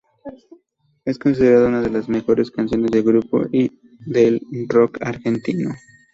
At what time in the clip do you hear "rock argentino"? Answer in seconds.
4.67-5.75